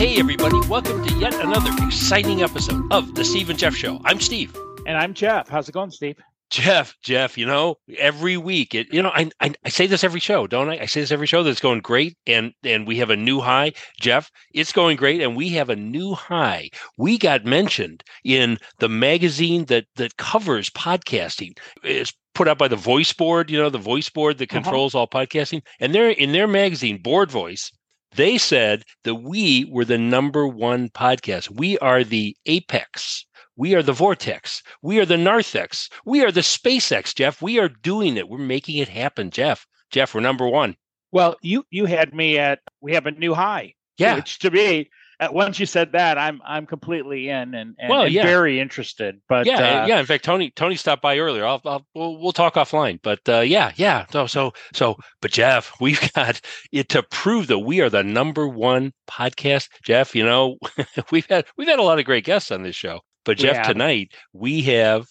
[0.00, 4.00] Hey, everybody, welcome to yet another exciting episode of The Steve and Jeff Show.
[4.06, 4.56] I'm Steve.
[4.86, 5.46] And I'm Jeff.
[5.46, 6.16] How's it going, Steve?
[6.48, 10.18] Jeff, Jeff, you know, every week, it, you know, I, I, I say this every
[10.18, 10.78] show, don't I?
[10.78, 13.72] I say this every show that's going great, and and we have a new high.
[14.00, 16.70] Jeff, it's going great, and we have a new high.
[16.96, 21.58] We got mentioned in the magazine that that covers podcasting.
[21.84, 24.62] It's put out by the Voice Board, you know, the Voice Board that Uh-huh.
[24.62, 27.70] controls all podcasting, and they're in their magazine, Board Voice.
[28.12, 31.50] They said that we were the number one podcast.
[31.50, 33.24] We are the apex.
[33.56, 34.62] We are the vortex.
[34.82, 35.88] We are the narthex.
[36.04, 37.42] We are the SpaceX, Jeff.
[37.42, 38.28] We are doing it.
[38.28, 39.66] We're making it happen, Jeff.
[39.90, 40.76] Jeff, we're number one.
[41.12, 43.74] Well, you you had me at we have a new high.
[43.98, 44.16] Yeah.
[44.16, 44.88] Which to me,
[45.30, 48.22] once you said that, I'm I'm completely in and, and, Well, and yeah.
[48.22, 49.20] very interested.
[49.28, 50.00] But yeah, uh, yeah.
[50.00, 51.44] In fact, Tony Tony stopped by earlier.
[51.44, 52.98] I'll, I'll we'll, we'll talk offline.
[53.02, 54.06] But uh, yeah, yeah.
[54.10, 54.96] So so so.
[55.20, 56.40] But Jeff, we've got
[56.72, 59.68] it to prove that we are the number one podcast.
[59.82, 60.56] Jeff, you know,
[61.10, 63.00] we've had we've had a lot of great guests on this show.
[63.24, 63.66] But Jeff, have.
[63.66, 65.06] tonight we have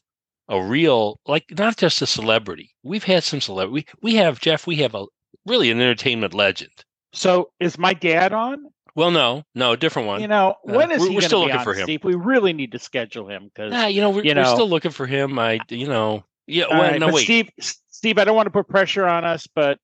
[0.48, 2.72] a real like not just a celebrity.
[2.84, 3.86] We've had some celebrity.
[4.02, 4.66] We, we have Jeff.
[4.66, 5.06] We have a
[5.46, 6.72] really an entertainment legend.
[7.14, 8.66] So is my dad on?
[9.00, 10.20] Well, no, no, different one.
[10.22, 11.84] You know, Uh, when is we're- he we're still be looking on, for him.
[11.84, 12.04] Steve?
[12.04, 14.92] We really need to schedule him because Ah, you know, we're, you we're still looking
[14.92, 15.40] for him.
[15.40, 16.66] I, you know, yeah.
[16.70, 17.24] Well, right, no, wait.
[17.24, 19.80] Steve Steve, I don't want to put pressure on us, but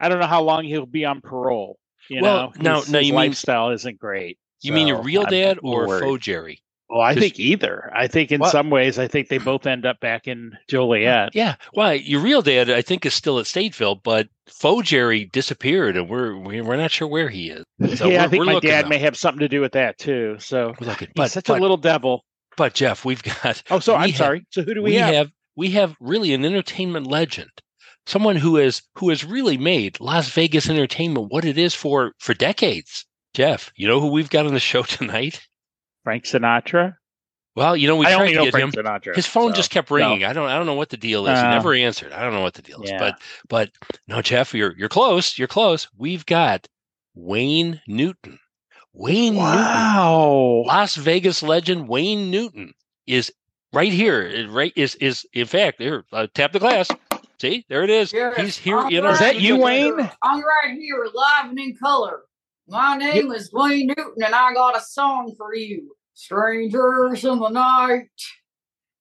[0.00, 1.78] I don't know how long he'll be on parole.
[2.08, 4.38] You Well, know, now- his, his you mean- lifestyle isn't great.
[4.62, 6.02] you mean your So real I'm dad or worried.
[6.04, 6.62] faux Jerry?
[6.90, 7.92] Well, I 'Cause- think either.
[7.94, 11.30] I think in Well- some ways, I think they both end up back in Joliet.
[11.34, 11.56] Yeah.
[11.72, 11.94] Why?
[11.94, 16.36] Your real dad, I think, is still at Stateville, but faux Jerry disappeared, and we're
[16.36, 17.64] we- we're not sure where he is.
[17.98, 18.88] So yeah, I we're- think my dad now.
[18.88, 20.36] may have something to do with that too.
[20.38, 22.24] So looking, he's but such but, a little devil.
[22.56, 23.62] but Jeff, we've got.
[23.70, 24.46] Oh, so I'm have- sorry.
[24.50, 25.14] So who do we, we have?
[25.14, 27.50] have we have really an entertainment legend,
[28.06, 32.32] someone who has who has really made Las Vegas entertainment what it is for for
[32.32, 33.04] decades.
[33.34, 35.46] Jeff, you know who we've got on the show tonight?
[36.08, 36.96] Frank Sinatra.
[37.54, 38.82] Well, you know we I tried to know get Frank him.
[38.82, 39.14] Sinatra.
[39.14, 39.96] His phone so, just kept no.
[39.96, 40.24] ringing.
[40.24, 41.38] I don't I don't know what the deal is.
[41.38, 42.12] he Uh, never answered.
[42.12, 42.90] I don't know what the deal is.
[42.92, 43.70] But but
[44.06, 45.36] no, Jeff, you're you're close.
[45.36, 45.86] You're close.
[45.98, 46.66] We've got
[47.14, 48.38] Wayne Newton.
[48.94, 49.44] Wayne Newton.
[49.44, 50.64] Wow.
[50.66, 52.72] Las Vegas legend Wayne Newton
[53.06, 53.30] is
[53.74, 54.22] right here.
[54.22, 56.06] It Right is is in fact here.
[56.10, 56.88] Uh, tap the glass.
[57.38, 58.14] See, there it is.
[58.14, 59.12] Yes, He's here I'm in our.
[59.12, 59.64] Is that you, studio.
[59.66, 60.10] Wayne?
[60.22, 62.22] I'm right here, live and in color.
[62.66, 65.94] My name is Wayne Newton, and I got a song for you.
[66.18, 68.08] Strangers in the night,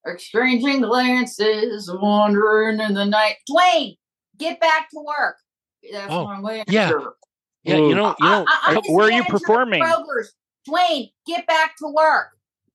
[0.05, 3.37] exchanging glances, wandering in the night.
[3.49, 3.97] Dwayne,
[4.37, 5.37] get back to work.
[5.91, 6.71] That's Oh, my manager.
[6.71, 6.91] yeah.
[7.63, 8.15] Yeah, you know, you know.
[8.21, 9.81] I, I, I'm his where are you performing?
[9.81, 10.31] Kroger's.
[10.69, 12.27] Dwayne, get back to work.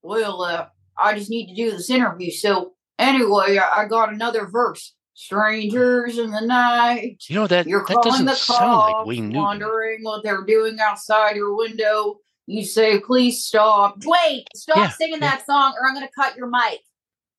[0.03, 0.67] Well, uh,
[0.99, 2.33] I just need to do this interview.
[2.33, 4.93] So anyway, I, I got another verse.
[5.15, 7.23] Strangers in the night.
[7.29, 10.43] You know that You're that calling doesn't the sound like cops, Wayne wondering what they're
[10.45, 12.17] doing outside your window.
[12.47, 15.31] You say, "Please stop." Wait, stop Yeah, singing yeah.
[15.31, 16.81] that song, or I'm going to cut your mic.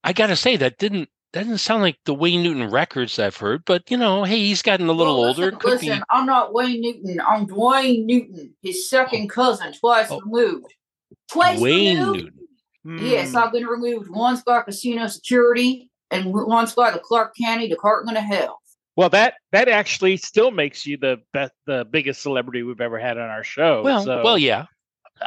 [0.03, 3.63] I gotta say that didn't that didn't sound like the Wayne Newton records I've heard.
[3.65, 5.41] But you know, hey, he's gotten a little Well, older.
[5.43, 6.03] Listen, It could listen, be.
[6.09, 7.21] I'm not Wayne Newton.
[7.27, 10.19] I'm Dwayne Newton, his second cousin, twice Oh.
[10.21, 10.73] removed.
[11.31, 12.31] Twice Wayne removed.
[12.83, 13.07] Newton.
[13.07, 13.37] Yes, Hmm.
[13.37, 18.23] I've been removed once by casino security and once by the Clark County Department of
[18.25, 18.59] Health.
[18.97, 23.17] Well, that that actually still makes you the best, the biggest celebrity we've ever had
[23.17, 23.81] on our show.
[23.83, 24.65] Well, so well, yeah,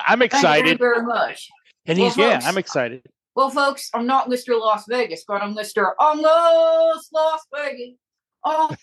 [0.06, 0.42] I'm excited.
[0.42, 0.70] Thank excited.
[0.72, 1.48] you very, very much.
[1.86, 3.02] and Well, he's folks, Yeah, I'm excited.
[3.34, 4.58] Well, folks, I'm not Mr.
[4.58, 5.92] Las Vegas, but I'm Mr.
[6.00, 7.96] Almost Las Vegas.
[8.42, 8.78] Almost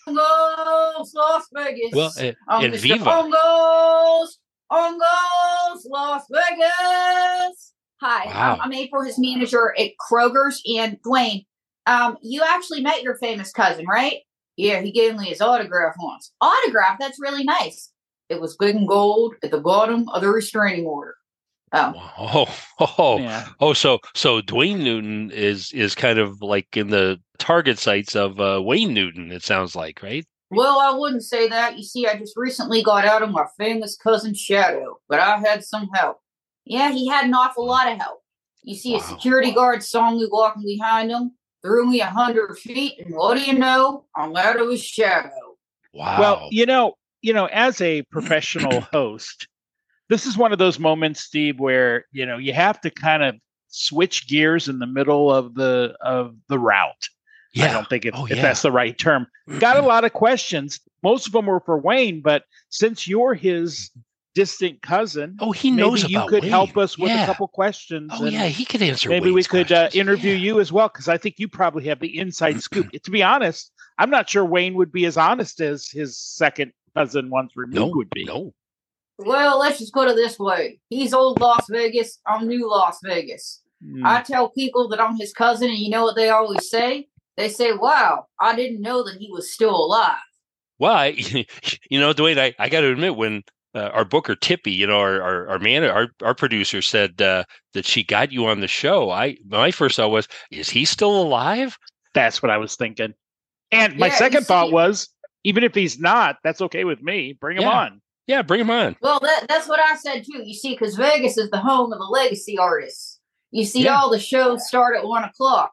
[1.14, 1.92] Las Vegas.
[1.92, 2.80] well, uh, I'm and Mr.
[2.80, 3.10] Viva.
[3.10, 4.38] Almost,
[4.70, 7.72] almost Las Vegas.
[8.00, 8.54] Hi, Wow.
[8.54, 10.62] I'm, I'm April, his manager at Kroger's.
[10.76, 11.46] And Dwayne,
[11.86, 14.18] um, you actually met your famous cousin, right?
[14.56, 16.32] Yeah, he gave me his autograph once.
[16.40, 16.98] Autograph?
[17.00, 17.90] That's really nice.
[18.34, 21.14] It was big and gold at the bottom of the restraining order.
[21.72, 23.48] Oh, oh, oh, oh, Yeah.
[23.60, 28.38] oh, so so Dwayne Newton is is kind of like in the target sites of
[28.40, 29.32] uh, Wayne Newton.
[29.32, 30.24] It sounds like, right?
[30.50, 31.76] Well, I wouldn't say that.
[31.76, 35.64] You see, I just recently got out of my famous cousin's shadow, but I had
[35.64, 36.18] some help.
[36.64, 38.20] Yeah, he had an awful lot of help.
[38.62, 38.98] You see, Wow.
[39.00, 41.32] a security guard saw me walking behind him,
[41.62, 44.04] threw me a hundred feet, and what do you know?
[44.16, 45.56] I'm out of his shadow.
[45.92, 46.20] Wow.
[46.20, 49.48] Well, you know, you know, as a professional host,
[50.10, 53.34] this is one of those moments, Steve, where you know you have to kind of
[53.68, 57.08] switch gears in the middle of the of the route.
[57.54, 57.70] yeah.
[57.70, 58.42] I don't think if, Oh, if yeah.
[58.42, 59.26] that's the right term.
[59.58, 60.78] Got a lot of questions.
[61.02, 63.90] Most of them were for Wayne, but since you're his
[64.34, 67.22] distant cousin, oh, he maybe knows you about could help us with yeah.
[67.22, 68.10] a couple questions.
[68.14, 69.08] Oh yeah, he could answer.
[69.08, 70.38] maybe we could uh, interview Yeah.
[70.46, 72.90] you as well because I think you probably have the inside scoop.
[73.04, 77.30] To be honest, I'm not sure Wayne would be as honest as his second cousin
[77.30, 78.24] once removed No, would be.
[78.24, 78.54] no.
[79.18, 80.80] Well, let's just put it this way.
[80.90, 82.18] He's old Las Vegas.
[82.26, 83.62] I'm new Las Vegas.
[83.84, 84.04] Mm.
[84.04, 87.08] I tell people that I'm his cousin, and you know what they always say?
[87.36, 90.16] They say, Wow, I didn't know that he was still alive.
[90.78, 91.08] Why?
[91.90, 93.42] you know, Dwayne, I, I got to admit, when
[93.74, 97.44] uh, our booker Tippy, you know, our our our man, our our producer said uh,
[97.74, 99.10] that she got you on the show.
[99.10, 101.78] I my first thought was, is he still alive?
[102.14, 103.14] That's what I was thinking.
[103.72, 105.08] And my Yeah, second thought was,
[105.44, 107.36] even if he's not, that's okay with me.
[107.40, 107.70] Bring him Yeah.
[107.78, 108.00] on.
[108.26, 108.96] Yeah, bring him on.
[109.02, 110.42] Well, that, that's what I said too.
[110.42, 113.20] You see, because Vegas is the home of the legacy artists.
[113.50, 113.96] You see, Yeah.
[113.96, 115.72] all the shows start at one o'clock,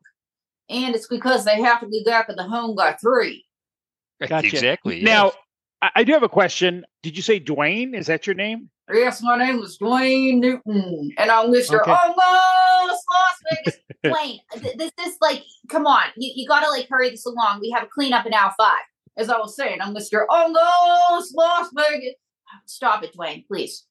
[0.69, 3.45] and it's because they have to be back at the home by three.
[4.19, 4.47] Gotcha.
[4.47, 5.01] Exactly.
[5.01, 5.35] Now, yes.
[5.81, 6.85] I, I do have a question.
[7.01, 7.95] Did you say Dwayne?
[7.97, 8.69] Is that your name?
[8.93, 11.79] Yes, my name is Dwayne Newton, and I'm Mr.
[11.79, 11.91] Okay.
[11.91, 13.79] Almost Las Vegas.
[14.05, 17.61] Dwayne, th- this is like, come on, you, you gotta like hurry this along.
[17.61, 18.79] We have a cleanup in hour five.
[19.17, 20.25] As I was saying, I'm Mr.
[20.29, 22.13] Almost Las Vegas.
[22.65, 23.85] Stop it, Dwayne, please.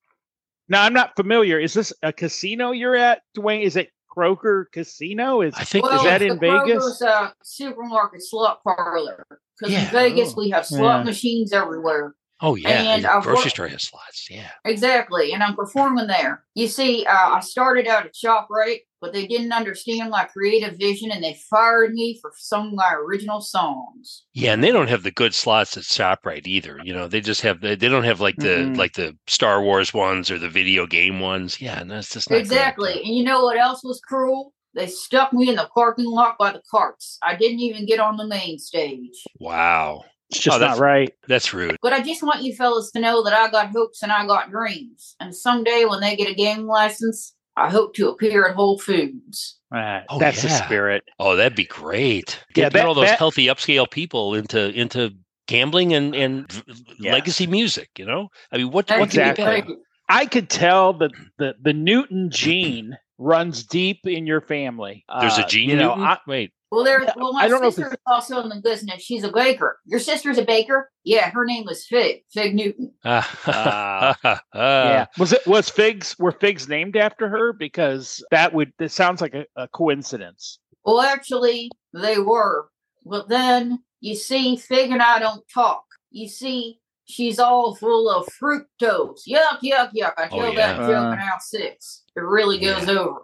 [0.68, 1.58] Now, I'm not familiar.
[1.58, 3.62] Is this a casino you're at, Dwayne?
[3.62, 5.40] Is it Kroger Casino?
[5.40, 6.68] Is I think well, is that it's in the Kroger's,
[6.98, 7.02] Vegas?
[7.02, 9.26] uh, supermarket slot parlor.
[9.58, 9.84] Because Yeah.
[9.84, 10.40] in Vegas, Oh.
[10.40, 11.04] we have slot Yeah.
[11.04, 12.14] machines everywhere.
[12.42, 14.28] Oh yeah, and the I've grocery worked- store has slots.
[14.30, 14.48] Yeah.
[14.64, 16.44] Exactly, and I'm performing there.
[16.54, 21.10] You see, uh, I started out at ShopRite, but they didn't understand my creative vision,
[21.10, 24.24] and they fired me for some of my original songs.
[24.34, 26.78] Yeah, and they don't have the good slots at Shoprite either.
[26.84, 28.76] You know, they just have the, they don't have like the Mhm.
[28.76, 31.60] like the Star Wars ones or the video game ones.
[31.60, 32.40] Yeah, and that's just not good.
[32.40, 34.52] exactly, and you know what else was cruel?
[34.74, 37.18] They stuck me in the parking lot by the carts.
[37.22, 39.24] I didn't even get on the main stage.
[39.40, 41.12] Wow, It's just Oh, not right.
[41.26, 41.76] that's rude.
[41.82, 44.50] But I just want you fellas to know that I got hopes and I got
[44.52, 45.16] dreams.
[45.18, 49.58] And someday when they get a game license, I hope to appear at Whole Foods.
[49.70, 50.04] Right.
[50.08, 51.04] Oh, that's the spirit.
[51.18, 52.38] Oh, that'd be great.
[52.50, 55.10] Yeah, Get, get that- all those that- healthy upscale people into into
[55.46, 56.62] gambling and and
[56.98, 57.12] Yeah.
[57.12, 57.90] legacy music.
[57.98, 59.76] You know, I mean, what That'd what can be Exactly.
[60.08, 65.04] I could tell that the the Newton gene runs deep in your family.
[65.20, 66.04] There's Uh, a Gene you know, Newton.
[66.04, 67.02] I- Wait, Well, there.
[67.02, 69.02] Yeah, Well, my I don't know if sister is also in the business.
[69.02, 69.78] She's a baker.
[69.86, 70.90] Your sister's a baker.
[71.04, 72.22] Yeah, her name was Fig.
[72.32, 72.92] Fig Newton.
[73.04, 75.06] Ah, yeah.
[75.18, 77.52] Was it was figs were figs named after her?
[77.52, 80.58] Because that would that sounds like a, a coincidence.
[80.84, 82.68] Well, actually, they were.
[83.04, 85.84] But then you see, Fig and I don't talk.
[86.10, 89.22] You see, she's all full of fructose.
[89.28, 90.14] Yuck, yuck, yuck.
[90.18, 90.72] I Oh, tell yeah.
[90.74, 91.12] that joke Uh.
[91.12, 92.04] in out six.
[92.16, 93.22] It really goes over.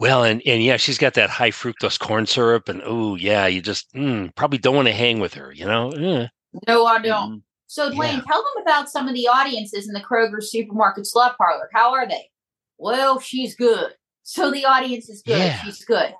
[0.00, 3.60] Well, and and yeah, she's got that high fructose corn syrup, and oh yeah, you
[3.60, 5.52] just mm, probably don't want to hang with her.
[5.52, 5.90] You know.
[5.90, 6.26] Eh.
[6.66, 7.32] No, I don't.
[7.38, 7.42] Mm.
[7.66, 8.20] So, Dwayne, Yeah.
[8.26, 11.68] tell them about some of the audiences in the Kroger supermarket slut parlor.
[11.74, 12.30] How are they?
[12.78, 13.92] Well, she's good.
[14.22, 15.38] So the audience is good.
[15.38, 15.62] Yeah.
[15.62, 16.14] She's good.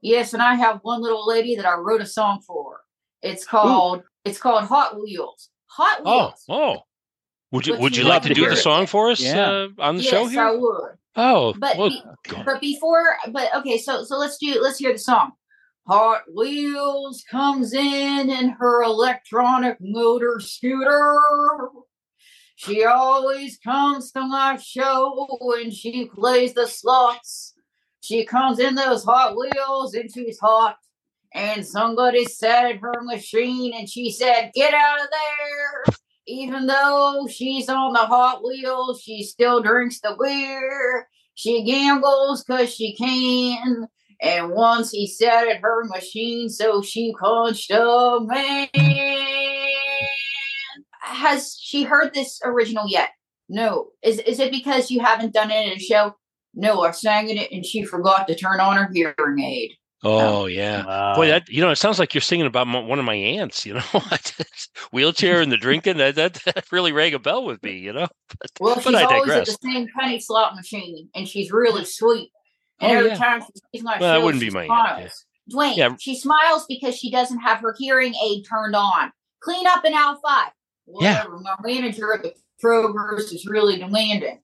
[0.00, 2.80] Yes, and I have one little lady that I wrote a song for.
[3.22, 5.50] It's called it's called Hot Wheels.
[5.66, 6.44] Hot Oh, Wheels.
[6.48, 6.76] oh.
[7.52, 9.20] Would you Would would you you like love to to do the song for us
[9.20, 9.48] Yeah.
[9.50, 10.90] uh, on the yes, show I would.
[11.18, 12.02] Oh, But well, be-
[12.44, 15.32] But before, but okay, so so let's do let's hear the song.
[15.88, 21.18] Hot Wheels comes in in her electronic motor scooter.
[22.56, 27.54] She always comes to my show when she plays the slots.
[28.00, 30.76] She comes in those Hot Wheels and she's hot.
[31.34, 35.94] And somebody sat at her machine and she said, Get out of there.
[36.28, 41.08] Even though she's on the Hot Wheels, she still drinks the beer.
[41.34, 43.88] She gambles because she can.
[44.20, 48.68] And once he sat at her machine, so she punched a man.
[51.00, 53.10] Has she heard this original yet?
[53.48, 53.88] No.
[54.02, 56.14] Is is it because you haven't done it in a show?
[56.52, 59.72] No, I sang it and she forgot to turn on her hearing aid.
[60.04, 60.84] Oh, oh yeah.
[60.86, 61.14] Wow.
[61.16, 63.66] Boy, that you know, it sounds like you're singing about my, one of my aunts.
[63.66, 63.82] You know,
[64.92, 65.96] wheelchair and the drinking.
[65.96, 67.78] That, that that really rang a bell with me.
[67.78, 68.06] You know.
[68.40, 72.30] But, Well, she's always at the same penny slot machine, and she's really sweet.
[72.80, 73.16] And Oh, every yeah.
[73.16, 75.08] time she sees my Well, that wouldn't she be my aunt, yeah.
[75.52, 75.96] Dwayne, Yeah.
[75.98, 79.10] she smiles because she doesn't have her hearing aid turned on.
[79.40, 80.50] Clean up in aisle five.
[81.00, 81.24] Yeah.
[81.42, 84.40] My manager at the Kroger's is really demanding,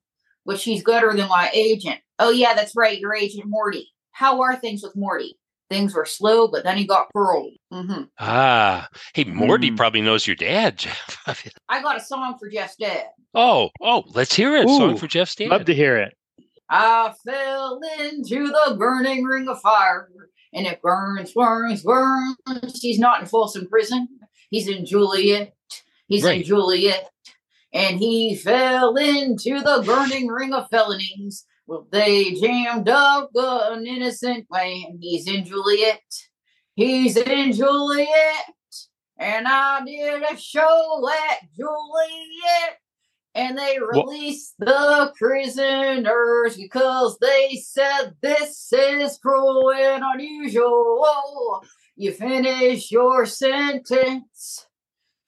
[0.47, 2.01] but she's gooder than my agent.
[2.19, 3.89] Oh yeah, that's right, your agent Morty.
[4.13, 5.37] How are things with Morty?
[5.71, 7.53] Things were slow, but then he got paroled.
[7.73, 9.77] hmm Ah, hey, Morty Mm.
[9.77, 11.19] probably knows your dad, Jeff.
[11.69, 13.07] I got a song for Jeff's dad.
[13.35, 14.69] oh, oh, let's hear it.
[14.69, 15.49] Song Ooh, for Jeff's dad.
[15.49, 16.15] Love to hear it.
[16.71, 20.09] I fell into the burning ring of fire,
[20.53, 22.81] and it burns, burns, burns.
[22.81, 24.09] He's not in Folsom Prison.
[24.51, 25.55] He's in Joliet.
[26.09, 27.09] He's in Joliet.
[27.73, 31.45] And he fell into the burning ring of felonies.
[31.67, 34.99] Well, they jammed up an innocent man.
[35.01, 36.01] He's in Joliet.
[36.75, 38.09] He's in Joliet.
[39.19, 42.79] And I did a show at Joliet.
[43.35, 51.63] and they released the prisoners because they said this is cruel and unusual.
[51.97, 54.67] You finish your sentence.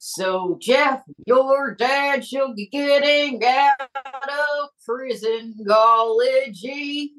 [0.09, 7.11] So, Jeff, your dad should be getting out of prison, golly.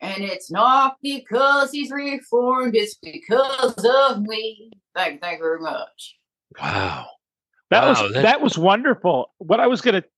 [0.00, 4.72] And it's not because he's reformed, it's because of me.
[4.96, 6.16] Thank you, thank you very much.
[6.60, 7.06] Wow.
[7.70, 9.32] That Wow, was that's- that was wonderful.
[9.38, 10.08] What I was going to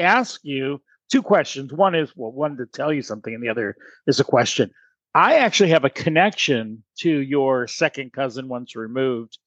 [0.00, 1.72] ask you two questions.
[1.72, 3.74] One is well, one to tell you something, and the other
[4.06, 4.70] is a question.
[5.12, 9.38] I actually have a connection to your second cousin once removed.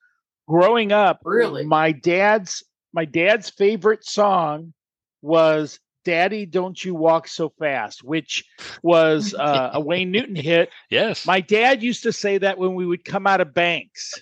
[0.52, 1.64] Growing up, Really?
[1.66, 2.62] my dad's
[2.94, 4.74] my dad's favorite song
[5.22, 8.44] was "Daddy, Don't You Walk So Fast," which
[8.84, 10.70] was uh, a Wayne Newton hit.
[10.90, 11.26] Yes.
[11.26, 14.22] My dad used to say that when we would come out of banks,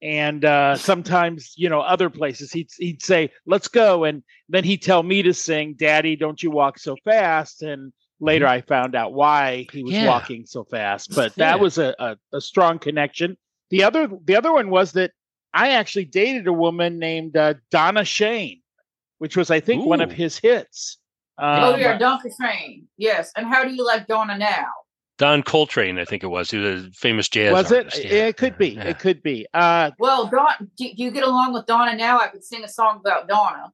[0.00, 4.80] and uh, sometimes you know other places he'd he'd say, "Let's go," and then he'd
[4.80, 9.12] tell me to sing, "Daddy, don't you walk so fast." And later, I found out
[9.12, 10.06] why he was Yeah.
[10.06, 11.14] walking so fast.
[11.14, 11.44] But Yeah.
[11.50, 13.36] that was a, a a strong connection.
[13.68, 15.10] The other the other one was that
[15.54, 18.60] I actually dated a woman named uh, Donna Shane,
[19.18, 20.98] which was I think one of his hits.
[21.38, 22.86] oh, Um, yeah, Donkey Train.
[22.96, 23.32] Yes.
[23.36, 24.66] And how do you like Donna now?
[25.18, 26.48] Don Coltrane, I think it was.
[26.50, 27.86] He was a famous jazz was it?
[27.86, 28.04] artist.
[28.04, 28.68] It could be.
[28.70, 28.84] Yeah.
[28.84, 29.46] It could be.
[29.52, 32.20] Uh, Well, Don, do, do you get along with Donna now?
[32.20, 33.72] I could sing a song about Donna.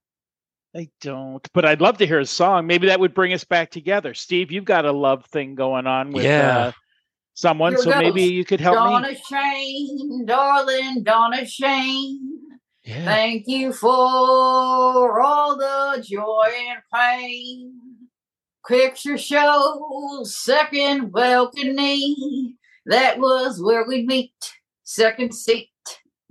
[0.75, 2.66] I don't, but I'd love to hear a song.
[2.66, 4.14] Maybe that would bring us back together.
[4.14, 6.57] Steve, you've got a love thing going on with Yeah.
[6.59, 6.73] uh,
[7.34, 8.00] someone, Here so goes.
[8.00, 9.22] maybe you could help Donna me.
[9.28, 12.30] Shane, darling Donna Shane.
[12.84, 13.04] Yeah.
[13.04, 13.88] Thank you for
[15.20, 17.72] all the joy and pain.
[18.68, 22.56] Picture show, second balcony.
[22.86, 24.32] That was where we meet.
[24.84, 25.70] Second seat,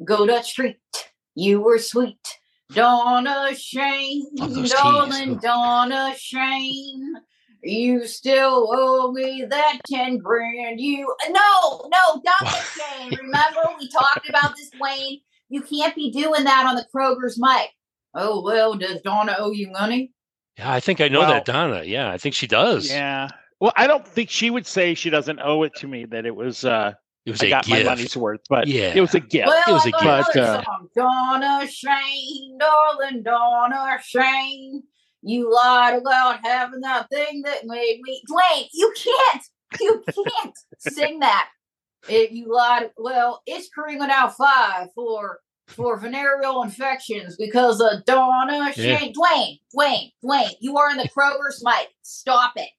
[0.06, 0.78] go Dutch treat.
[1.36, 2.20] You were sweet.
[2.74, 4.74] Donna Shane, Love those teas.
[4.74, 7.14] darling Donna Shane.
[7.64, 10.80] You still owe me that ten grand.
[10.82, 13.16] You no, no, Donna Shane.
[13.22, 15.20] Remember we talked about this, Wayne.
[15.50, 17.70] You can't be doing that on the Kroger's mic.
[18.16, 20.12] Oh well, does Donna owe you money?
[20.58, 21.84] Yeah, I think I know Well- that Donna.
[21.84, 22.90] Yeah, I think she does.
[22.90, 23.30] Yeah.
[23.60, 26.06] Well, I don't think she would say she doesn't owe it to me.
[26.06, 26.92] That it was uh,
[27.26, 27.90] It was I a got my gift.
[27.90, 28.92] money's worth, but Yeah.
[28.94, 29.48] it was a gift.
[29.48, 30.04] Well, it was I a gift.
[30.04, 30.88] another But, uh, song.
[30.98, 34.84] Donna Shane, darling Donna Shane.
[35.26, 38.22] You lied about having that thing that made me.
[38.30, 39.44] Dwayne, you can't.
[39.80, 41.50] You can't sing that.
[42.10, 42.92] It, you lied.
[42.98, 48.98] Well, it's Kringle now five for for venereal infections because of Donna Yeah.
[48.98, 49.14] Shane.
[49.14, 51.88] Dwayne, Dwayne, Dwayne, you are in the Kroger's mic.
[52.02, 52.70] Stop it.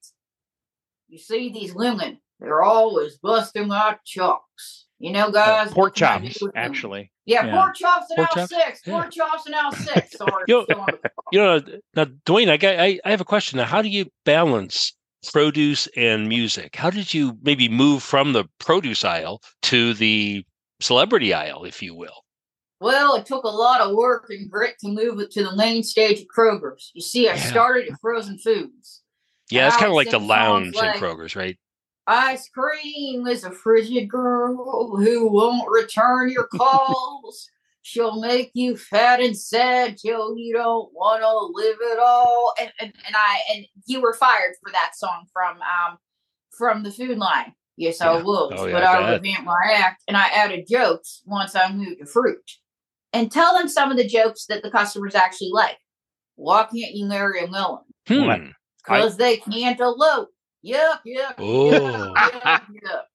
[1.09, 4.87] You see these women, they're always busting out chops.
[4.99, 5.71] You know, guys.
[5.71, 6.63] Uh, pork what can I chops, do with them?
[6.65, 7.11] actually.
[7.27, 7.53] Yeah, Yeah.
[7.55, 8.51] pork chops and Pork out chops?
[8.51, 8.81] six.
[8.85, 8.93] Yeah.
[8.95, 10.13] Pork chops and out six.
[10.17, 10.45] Sorry.
[10.49, 11.61] You know- still on the- You know,
[11.97, 13.57] now Dwayne, I got I, I have a question.
[13.59, 14.95] Now, how do you balance
[15.33, 16.77] produce and music?
[16.77, 20.45] How did you maybe move from the produce aisle to the
[20.81, 22.23] celebrity aisle, if you will?
[22.81, 25.83] well, it took a lot of work and grit to move it to the main
[25.83, 26.91] stage of Kroger's.
[26.93, 27.41] You see, I Yeah.
[27.51, 29.01] started at frozen foods.
[29.51, 31.57] Yeah, it's kind of like the lounge like- in Kroger's, right?
[32.07, 37.49] Ice cream is a frigid girl who won't return your calls.
[37.83, 42.53] She'll make you fat and sad till you don't want to live at all.
[42.61, 45.99] And, and and I and you were fired for that song from um
[46.57, 47.55] from the food line.
[47.77, 48.23] Yes, I Yeah.
[48.23, 48.53] was.
[48.57, 52.01] Oh, yeah, but I I revamped my act and I added jokes once I moved
[52.01, 52.51] to fruit.
[53.13, 55.79] And tell them some of the jokes that the customers actually like.
[56.37, 57.85] Why can't you marry a melon?
[58.09, 58.51] Hmm.
[58.79, 60.31] Because they can't elope.
[60.65, 61.35] Yup, yup.
[61.39, 61.71] Oh.
[61.71, 63.07] yup, yup, yup.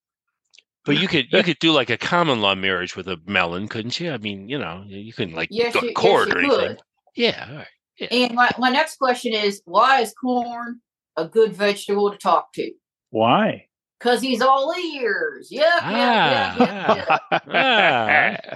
[0.85, 3.99] But you could you could do like a common law marriage with a melon, couldn't
[3.99, 4.11] you?
[4.11, 6.51] I mean, you know, you couldn't like Yes, go you- to court yes, or you
[6.53, 6.67] anything.
[6.77, 6.81] could.
[7.15, 8.11] Yeah, all right.
[8.11, 10.79] And my, my next question is why is corn
[11.17, 12.71] a good vegetable to talk to?
[13.09, 13.65] Why?
[13.99, 15.49] Because he's all ears.
[15.51, 17.19] Yep, yep, yep, yep, Ah.
[17.31, 17.41] yep.
[17.51, 18.55] Ah.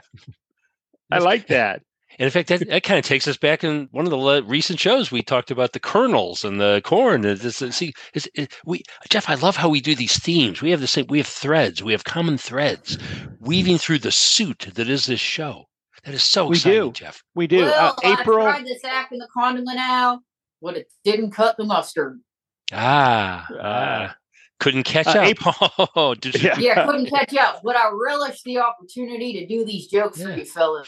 [1.12, 1.82] I like that.
[2.20, 4.43] And in fact, that, that kind of takes us back in one of the le-
[4.43, 5.12] recent shows.
[5.12, 7.25] We talked about the kernels and the corn.
[7.25, 10.62] It's, it's- see, it's, it, we Jeff, I love how we do these themes.
[10.62, 11.05] We have the same.
[11.10, 11.82] We have threads.
[11.82, 12.98] We have common threads
[13.39, 15.65] weaving through the suit that is this show.
[16.05, 16.91] That is so We exciting, do.
[16.91, 17.24] Jeff.
[17.34, 17.62] We do.
[17.63, 18.46] Well, uh, April.
[18.46, 20.20] I tried this act in the condiment now,
[20.62, 22.20] but it didn't cut the mustard.
[22.72, 24.15] Ah, Ah.
[24.63, 25.89] Couldn't catch Uh, up.
[25.96, 26.58] Oh, did you, Yeah.
[26.60, 30.46] Yeah, couldn't catch up, but I relish the opportunity to do these jokes for you
[30.46, 30.88] fellas.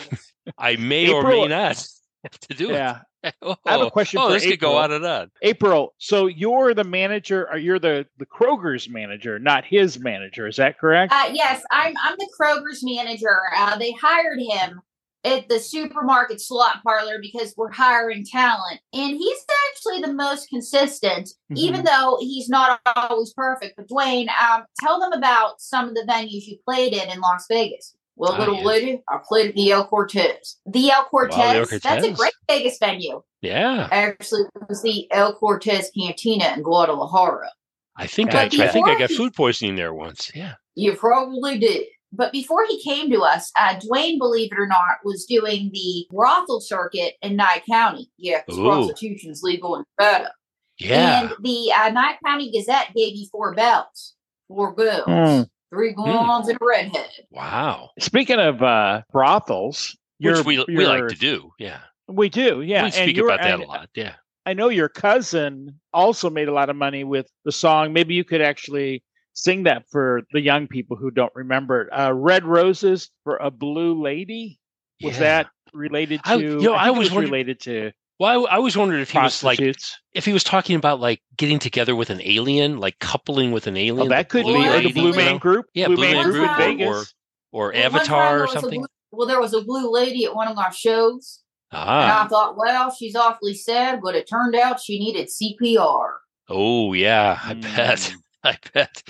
[0.57, 1.75] I may or may not
[2.23, 2.97] have to do Yeah.
[3.23, 3.33] it.
[3.41, 4.83] Oh, I have a question Oh, for this could go April.
[4.83, 5.31] on and on.
[5.41, 10.45] April, so you're the manager, or you're the the Kroger's manager, not his manager.
[10.47, 11.11] Is that correct?
[11.11, 13.39] Uh, yes, I'm I'm the Kroger's manager.
[13.57, 14.79] Uh, they hired him
[15.25, 18.79] at the supermarket slot parlor because we're hiring talent.
[18.93, 21.57] And he's actually the most consistent, Mhm.
[21.57, 23.75] even though he's not always perfect.
[23.77, 27.45] But Dwayne, um, tell them about some of the venues you played in in Las
[27.49, 27.95] Vegas.
[28.17, 28.65] Well, Ah, little yes.
[28.65, 30.57] lady, I played at the El Cortez.
[30.65, 33.21] The El Cortez, El that's a great Vegas venue.
[33.41, 33.89] Yeah.
[33.91, 37.51] Actually, it was the El Cortez Cantina in Guadalajara.
[37.97, 40.31] I think But I, I think I got food poisoning there once.
[40.35, 40.53] Yeah.
[40.75, 41.87] You probably did.
[42.15, 46.07] But before he came to us, uh, Dwayne, believe it or not, was doing the
[46.09, 48.09] brothel circuit in Nye County.
[48.17, 48.63] Yeah, 'cause Ooh.
[48.63, 50.31] prostitution's legal in Nevada.
[50.79, 51.21] Yeah.
[51.21, 54.13] And the uh, Nye County Gazette gave you four bells,
[54.47, 55.49] four bells, Mm.
[55.73, 57.09] three blondes and a redhead.
[57.31, 57.89] wow.
[57.99, 61.51] Speaking of uh, brothels, Which you're- we we like you're- to do.
[61.59, 61.79] Yeah.
[62.07, 62.81] We do, yeah.
[62.83, 63.89] we and speak about that and a lot.
[63.95, 64.13] Yeah.
[64.45, 67.93] I know your cousin also made a lot of money with the song.
[67.93, 69.03] Maybe you could actually
[69.35, 71.89] sing that for the young people who don't remember it.
[71.91, 74.59] Uh, Red Roses for a Blue Lady.
[75.03, 75.19] Was yeah.
[75.19, 76.29] that related to?
[76.31, 79.01] I- you know, I think it was was related to Well, I, I was wondering
[79.01, 82.79] if he was like if he was talking about like getting together with an alien,
[82.79, 84.07] like coupling with an alien.
[84.07, 85.39] Oh, that could be or the Blue Man know?
[85.39, 85.65] Group.
[85.73, 86.87] Yeah, Blue, Blue Man Man Group in Vegas.
[86.87, 87.03] or-
[87.51, 88.81] or Well, Avatar or something.
[88.81, 91.41] blue- well, there was a blue lady at one of our shows.
[91.71, 92.25] And Ah.
[92.25, 96.13] I thought, well, she's awfully sad, but it turned out she needed CPR.
[96.49, 97.39] Oh yeah.
[97.43, 98.13] I bet.
[98.51, 99.03] I bet.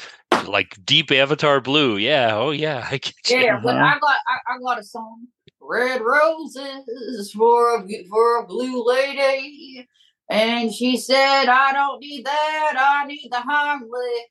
[0.48, 1.98] Like deep Avatar blue.
[1.98, 2.36] Yeah.
[2.36, 2.88] Oh yeah.
[2.92, 3.38] I get you.
[3.38, 3.86] Yeah, but Uh-huh.
[3.86, 5.27] I got I, I got a song.
[5.62, 9.88] Red roses for a for a blue lady,
[10.30, 12.74] and she said, "I don't need that.
[12.77, 14.25] I need the Heimlich."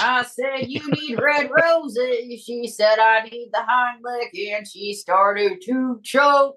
[0.00, 5.62] I said, "You need red roses." She said, "I need the Heimlich," and she started
[5.62, 6.56] to choke.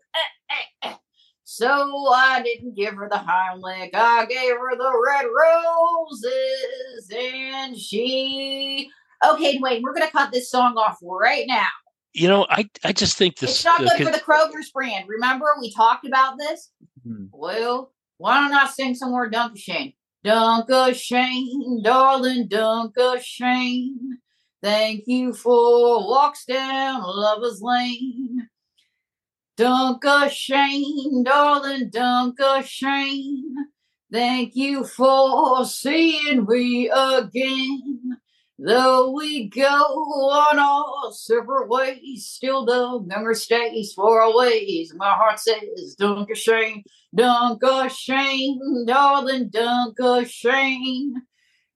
[1.52, 1.66] So
[2.14, 3.90] I didn't give her the Heimlich.
[3.96, 8.88] I gave her the red roses, and she.
[9.28, 11.66] Okay, Dwayne, we're gonna cut this song off right now.
[12.14, 13.50] You know, I I just think this.
[13.50, 15.10] It's not good for the Kroger's brand.
[15.10, 16.70] Remember, we talked about this?
[17.04, 17.26] Hmm.
[17.32, 19.94] Well, why don't I sing some more Danke Schoen?
[20.24, 24.20] Danke Schoen, darling Danke Schoen.
[24.62, 28.48] Thank you for walks down Lover's Lane.
[29.60, 33.68] Danke Schoen, darling Danke Schoen.
[34.10, 38.18] Thank you for seeing me again.
[38.58, 44.94] Though we go on our separate ways, still the memory stays for always.
[44.96, 46.82] My heart says, Danke Schoen,
[47.14, 51.16] Danke Schoen, darling Danke Schoen.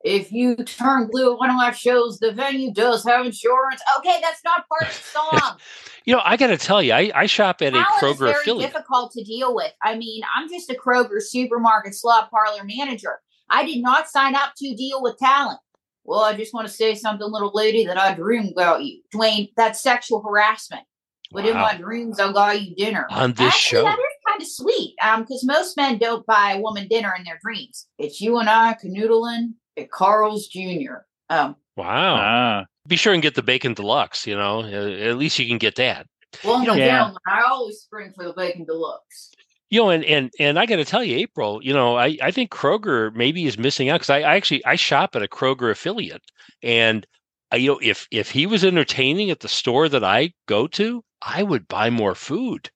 [0.06, 3.82] If you turn blue at one of my shows, the venue does have insurance.
[4.00, 5.58] Okay, that's not part of the song.
[6.06, 8.20] You know, I got to tell you, I, I shop at a Talent is Kroger
[8.20, 8.72] very affiliate.
[8.72, 9.72] difficult to deal with.
[9.84, 13.20] I mean, I'm just a Kroger supermarket slot parlor manager.
[13.50, 15.60] I did not sign up to deal with talent.
[16.04, 19.02] Well, I just want to say something, little lady, that I dream about you.
[19.13, 20.84] Dwayne, that's sexual harassment.
[21.32, 23.08] But in my dreams, I got you dinner.
[23.10, 23.84] On this Actually, show.
[23.86, 24.96] that is kind of sweet.
[25.02, 27.88] Um, because most men don't buy a woman dinner in their dreams.
[27.98, 31.06] It's you and I canoodling at Carl's Jr.
[31.30, 32.16] Um, Wow.
[32.18, 34.28] Ah, Be sure and get the bacon deluxe.
[34.28, 36.06] You know, uh, at least you can get that.
[36.43, 36.88] well, You know- and Yeah.
[36.98, 39.32] gentlemen, I always spring for the bacon deluxe.
[39.69, 41.60] You know, and and and I got to tell you, April.
[41.63, 44.76] You know, I I think Kroger maybe is missing out because I, I actually I
[44.76, 46.22] shop at a Kroger affiliate,
[46.62, 47.08] and
[47.52, 51.04] I, you know, if if he was entertaining at the store that I go to,
[51.24, 52.69] I would buy more food.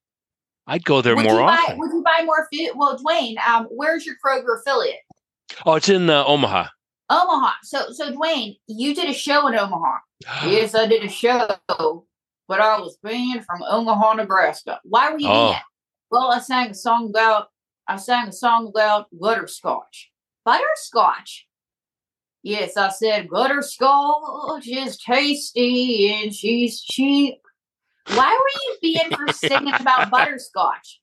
[0.65, 1.77] I'd go there would more you buy, often.
[1.79, 2.71] Would you buy more food?
[2.75, 4.99] Well, Dwayne, um, where's your Kroger affiliate?
[5.65, 6.67] Oh, it's in uh, Omaha.
[7.09, 7.53] Omaha.
[7.63, 9.97] So, so Dwayne, you did a show in Omaha.
[10.45, 11.47] yes, I did a show,
[12.47, 14.79] but I was banned from Omaha, Nebraska.
[14.83, 15.51] Why were you Oh.
[15.51, 15.63] banned?
[16.11, 17.47] Well, I sang a song about
[17.89, 20.11] I sang a song about butterscotch.
[20.45, 21.47] Butterscotch.
[22.43, 27.35] Yes, I said butterscotch is tasty and she's cheap.
[28.13, 31.01] Why were you banned for singing about butterscotch?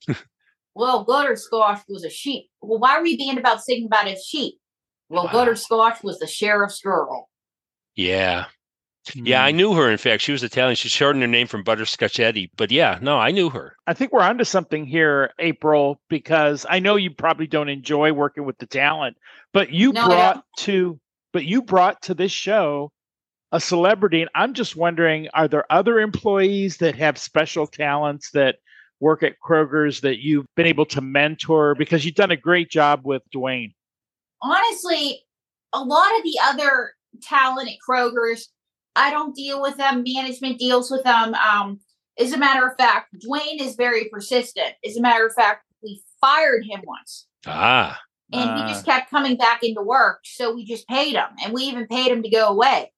[0.75, 2.51] Well, butterscotch was a sheep.
[2.63, 4.59] Well, why were you banned about singing about a sheep?
[5.09, 5.33] Well, Wow.
[5.33, 7.29] butterscotch was the sheriff's girl.
[7.97, 8.47] Yeah,
[9.15, 9.47] yeah, hmm.
[9.47, 9.91] I knew her.
[9.91, 10.77] In fact, she was Italian.
[10.77, 12.51] She shortened her name from Butterscotch Eddie.
[12.57, 13.77] But yeah, no, I knew her.
[13.87, 18.45] I think we're onto something here, April, because I know you probably don't enjoy working
[18.45, 19.17] with the talent,
[19.53, 20.99] but you No, brought to
[21.33, 22.91] but you brought to this show
[23.53, 28.57] a celebrity, and I'm just wondering, are there other employees that have special talents that
[29.01, 31.75] work at Kroger's that you've been able to mentor?
[31.75, 33.73] Because you've done a great job with Dwayne.
[34.45, 35.25] Honestly,
[35.73, 38.49] a lot of the other talent at Kroger's,
[38.97, 40.05] I don't deal with them.
[40.07, 41.35] Management deals with them.
[41.35, 41.81] Um,
[42.19, 44.75] as a matter of fact, Dwayne is very persistent.
[44.87, 47.27] As a matter of fact, we fired him once.
[47.47, 48.01] Ah,
[48.33, 48.57] And Ah.
[48.57, 50.21] he just kept coming back into work.
[50.25, 51.29] So we just paid him.
[51.45, 52.91] And we even paid him to go away.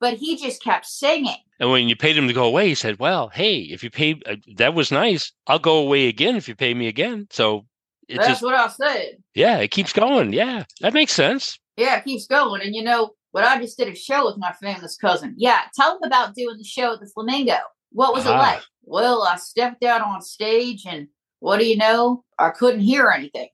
[0.00, 1.36] but he just kept singing.
[1.60, 4.20] And when you paid him to go away, he said, "Well, hey, if you pay,
[4.26, 5.30] uh, that was nice.
[5.46, 7.66] I'll go away again if you pay me again." So
[8.12, 9.16] it That's just, what I said.
[9.34, 10.32] yeah, it keeps going.
[10.32, 11.58] Yeah, that makes sense.
[11.76, 12.62] Yeah, it keeps going.
[12.62, 15.34] And you know, what I just did a show with my famous cousin.
[15.36, 17.56] Yeah, tell them about doing the show at the Flamingo.
[17.90, 18.38] What was it Ah.
[18.38, 18.62] like?
[18.84, 21.08] Well, I stepped out on stage and
[21.40, 22.24] what do you know?
[22.38, 23.48] I couldn't hear anything.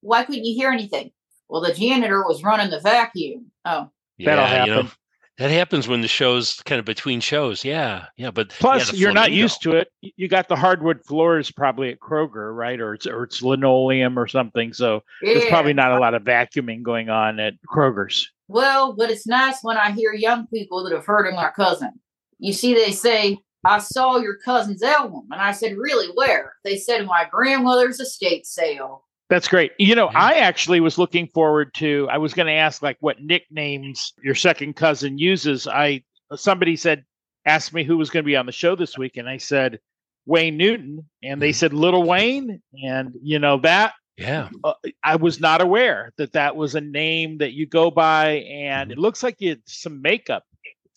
[0.00, 1.12] Why couldn't you hear anything?
[1.48, 3.50] Well, the janitor was running the vacuum.
[3.64, 4.92] Oh, That'll yeah, you know, happen.
[5.38, 7.64] That happens when the show's kind of between shows.
[7.64, 9.88] Yeah, yeah, but Plus, you're not used to it.
[10.00, 12.80] You got the hardwood floors probably at Kroger, right?
[12.80, 14.72] Or it's or it's linoleum or something.
[14.72, 18.30] So there's probably not a lot of vacuuming going on at Kroger's.
[18.48, 21.92] Well, but it's nice when I hear young people that have heard of my cousin.
[22.38, 25.28] You see, they say, I saw your cousin's album.
[25.30, 26.54] And I said, Really, where?
[26.64, 29.04] They said, my grandmother's estate sale.
[29.32, 29.72] That's great.
[29.78, 30.18] You know, Yeah.
[30.20, 32.06] I actually was looking forward to.
[32.10, 35.66] I was going to ask like what nicknames your second cousin uses.
[35.66, 36.02] I
[36.36, 37.06] somebody said
[37.46, 39.80] asked me who was going to be on the show this week, and I said
[40.26, 41.54] Wayne Newton, and they Mhm.
[41.54, 46.54] said Little Wayne, and you know that Yeah, uh, I was not aware that that
[46.54, 50.44] was a name that you go by, and it looks like it's some makeup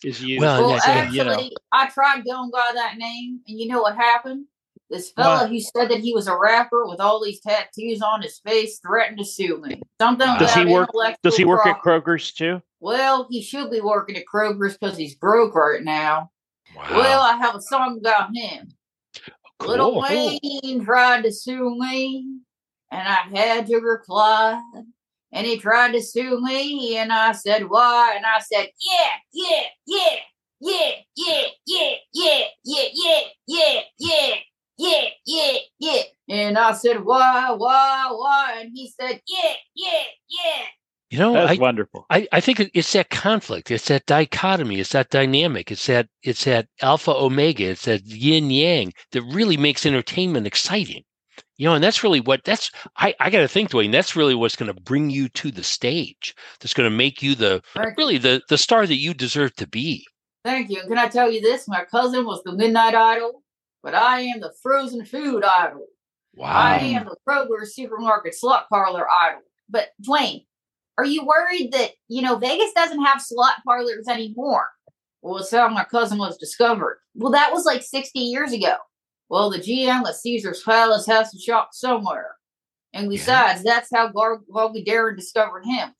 [0.04, 0.42] is used.
[0.42, 1.48] Well, Well, actually, you know.
[1.72, 3.40] I tried going by that name.
[3.48, 4.44] And you know what happened?
[4.88, 5.50] This fella What?
[5.50, 9.18] who said that he was a rapper with all these tattoos on his face threatened
[9.18, 9.80] to sue me.
[10.00, 11.80] Something Does he about work- Does he work at.
[11.82, 12.62] Kroger's too?
[12.78, 16.30] Well, he should be working at Kroger's because he's broke right now.
[16.76, 18.68] wow, Well, I have a song about him.
[19.60, 20.38] Little cool.
[20.62, 22.38] Wayne tried to sue me,
[22.92, 24.60] and I had to reply.
[25.32, 28.12] And he tried to sue me, and I said, Why?
[28.16, 30.16] And I said, Yeah, yeah, yeah,
[30.60, 34.34] yeah, yeah, yeah, yeah, yeah, yeah, yeah, yeah,
[34.78, 36.02] yeah, yeah, yeah.
[36.28, 38.58] And I said, Why, why, why?
[38.60, 40.64] And he said, Yeah, yeah, yeah.
[41.10, 42.04] You know, That's I, wonderful.
[42.10, 46.44] I, I think it's that conflict, it's that dichotomy, it's that dynamic, it's that it's
[46.44, 51.04] that alpha omega, it's that yin yang that really makes entertainment exciting.
[51.58, 54.56] You know, and that's really what that's I, I gotta think, Dwayne, that's really what's
[54.56, 56.34] gonna bring you to the stage.
[56.60, 60.06] That's gonna make you the Thank- really the the star that you deserve to be.
[60.44, 60.80] Thank you.
[60.80, 61.66] And can I tell you this?
[61.66, 63.42] My cousin was the Midnight Idol,
[63.82, 65.86] but I am the frozen food idol.
[66.34, 66.48] Wow.
[66.52, 69.40] I am the Kroger supermarket slot parlor idol.
[69.68, 70.44] But Dwayne,
[70.98, 74.68] are you worried that you know Vegas doesn't have slot parlors anymore?
[75.22, 76.98] Well, it's how my cousin was discovered.
[77.14, 78.76] Well, that was like 60 years ago.
[79.28, 82.36] Well, the GM at Caesar's Palace has to shop somewhere.
[82.92, 83.08] And Yeah.
[83.10, 85.94] besides, that's how Gar- Bobby Darin discovered him.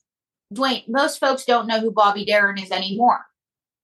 [0.55, 3.25] Dwayne, most folks don't know who Bobby Darin is anymore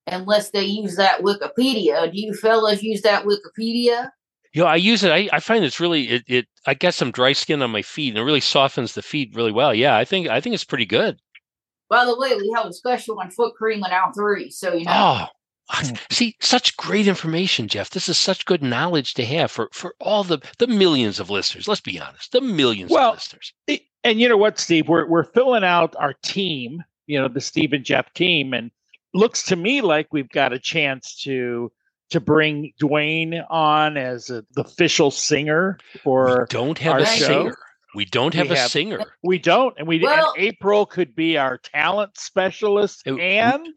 [0.06, 2.10] unless they use that Wikipedia.
[2.12, 4.10] Do you fellas use that Wikipedia?
[4.52, 5.10] You know, I use it.
[5.10, 6.46] I, I find it's really it, it.
[6.66, 9.52] I get some dry skin on my feet, and it really softens the feet really
[9.52, 9.74] well.
[9.74, 11.18] Yeah, I think I think it's pretty good.
[11.88, 14.84] By the way, we have a special on foot cream and out three, so you
[14.84, 15.26] know.
[15.72, 17.90] Oh, see, such great information, Jeff.
[17.90, 21.66] This is such good knowledge to have for for all the the millions of listeners.
[21.66, 23.52] Let's be honest, the millions Well, of listeners.
[23.70, 24.88] I- and you know what, Steve?
[24.88, 28.70] We're we're filling out our team, you know, the Steve and Jeff team, and
[29.14, 31.70] looks to me like we've got a chance to
[32.10, 36.46] to bring Dwayne on as a, the official singer We for.
[36.50, 37.26] don't have our a show.
[37.26, 37.56] singer.
[37.94, 39.00] We don't have We a have- singer.
[39.22, 43.18] We don't, and we Well- and April could be our talent specialist, and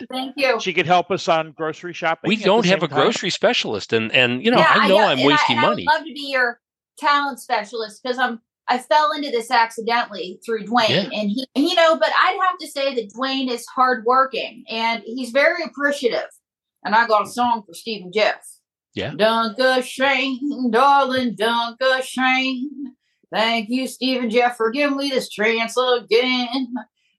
[0.10, 0.60] Thank you.
[0.60, 2.30] she could help us on grocery shopping.
[2.30, 2.98] We don't have a time.
[3.00, 5.86] grocery specialist, and and you know Yeah, I know I'm and wasting I, money.
[5.90, 6.60] I would love to be your
[6.98, 11.10] talent specialist because I'm I fell into this accidentally through Dwayne, Yeah.
[11.20, 15.30] and he, you know, but I'd have to say that Dwayne is hardworking and he's
[15.32, 16.28] very appreciative.
[16.84, 18.44] And I got a song for Steve and Jeff.
[18.96, 19.12] Yeah.
[19.12, 22.96] Danke Schoen, darling, Danke Schoen.
[23.32, 26.74] Thank you, Steve and Jeff, for giving me this chance again.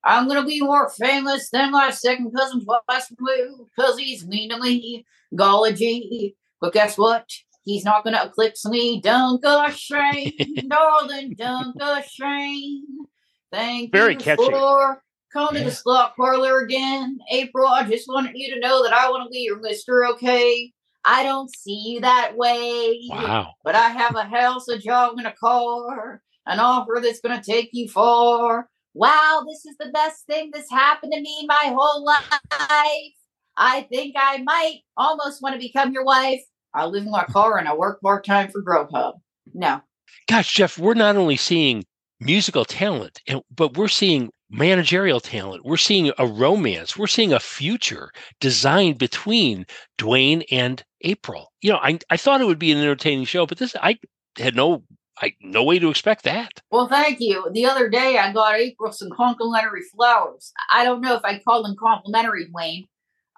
[0.04, 4.58] I'm gonna be more famous than my second cousin twice removed, cause he's mean to
[4.60, 5.04] me.
[5.34, 6.36] Golly gee.
[6.60, 7.28] But guess what?
[7.66, 9.02] He's not gonna eclipse me.
[9.02, 13.06] Danke Schoen, darling, Danke Schoen.
[13.52, 14.44] Thank Very you catchy.
[14.44, 15.02] for
[15.32, 17.18] coming to the slot parlor again.
[17.30, 20.08] April, I just wanted you to know that I want to be your Mr.
[20.12, 20.72] Okay.
[21.04, 23.00] I don't see you that way.
[23.10, 23.54] Wow.
[23.64, 26.22] But I have a house, a job, and a car.
[26.46, 28.68] An offer that's going to take you far.
[28.94, 33.12] Wow, this is the best thing that's happened to me my whole life.
[33.56, 36.42] I think I might almost want to become your wife.
[36.76, 39.14] I live in my car and I work part time for Grubhub.
[39.54, 39.80] No.
[40.28, 41.84] Gosh, Jeff, we're not only seeing
[42.20, 43.20] musical talent,
[43.54, 45.64] but we're seeing managerial talent.
[45.64, 46.96] We're seeing a romance.
[46.96, 48.10] We're seeing a future
[48.40, 49.66] designed between
[49.98, 51.52] Dwayne and April.
[51.62, 53.98] You know, I, I thought it would be an entertaining show, but this I
[54.38, 54.84] had no
[55.20, 56.60] I no way to expect that.
[56.70, 57.48] Well, thank you.
[57.52, 60.52] The other day I got April some complimentary flowers.
[60.70, 62.86] I don't know if I'd call them complimentary, Wayne.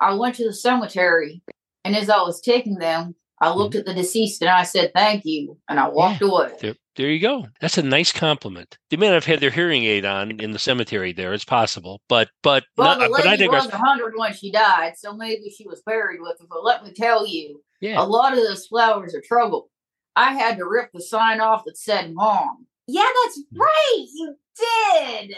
[0.01, 1.43] I went to the cemetery,
[1.85, 5.25] and as I was taking them, I looked at the deceased and I said, "Thank
[5.25, 6.53] you," and I walked away.
[6.61, 7.47] There, there you go.
[7.61, 8.77] That's a nice compliment.
[8.91, 11.13] They may not have had their hearing aid on in the cemetery.
[11.13, 14.35] There, it's possible, but but Well, not, the but I lady think was 100 when
[14.35, 16.47] she died, so maybe she was buried with it.
[16.51, 18.01] But let me tell you, yeah.
[18.01, 19.71] a lot of those flowers are trouble.
[20.17, 23.61] I had to rip the sign off that said "Mom." Yeah, that's Hmm.
[23.61, 24.07] right.
[24.15, 25.37] You did.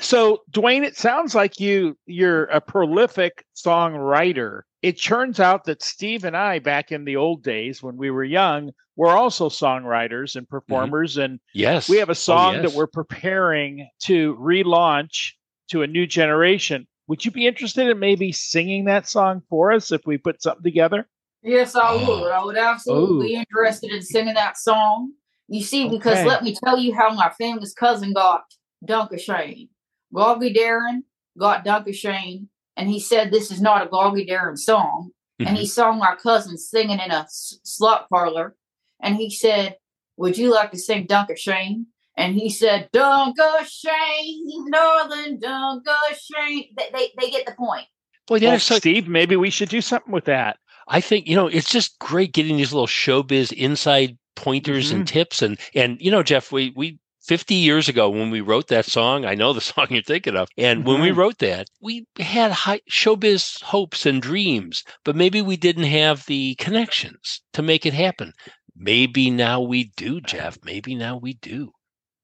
[0.00, 4.62] So, Dwayne, it sounds like you you're a prolific songwriter.
[4.82, 8.24] It turns out that Steve and I, back in the old days when we were
[8.24, 11.88] young, were also songwriters and performers, and Yes.
[11.88, 12.58] we have a song Mm-hmm.
[12.58, 12.70] Oh, yes.
[12.72, 15.32] that we're preparing to relaunch
[15.70, 16.86] to a new generation.
[17.08, 20.62] Would you be interested in maybe singing that song for us if we put something
[20.62, 21.08] together?
[21.42, 22.20] Yes, I Oh.
[22.22, 22.30] would.
[22.32, 25.12] I would absolutely be interested in singing that song.
[25.48, 28.42] You see, because let me tell you how my famous cousin got
[28.84, 29.68] "Danke Schoen."
[30.10, 31.04] Bobby Darin
[31.38, 35.10] got "Danke Schoen," and he said this is not a Bobby Darin song.
[35.40, 35.48] Mm-hmm.
[35.48, 38.56] And he saw my cousin singing in a s- slut parlor,
[39.00, 39.76] and he said,
[40.16, 46.64] "Would you like to sing Danke Schoen?" And he said, "Danke Schoen, Northern Danke Schoen.
[46.76, 47.86] They, they, they get the point.
[48.26, 50.58] Boy, Well, there's so, Steve, maybe we should do something with that.
[50.88, 54.96] I think you know it's just great getting these little showbiz inside pointers Mm-hmm.
[54.96, 58.68] and tips and and you know Jeff we we 50 years ago when we wrote
[58.68, 61.16] that song I know the song you're thinking of and when we Mhm.
[61.16, 66.54] wrote that we had high showbiz hopes and dreams but maybe we didn't have the
[66.56, 68.32] connections to make it happen
[68.76, 71.72] maybe now we do Jeff maybe now we do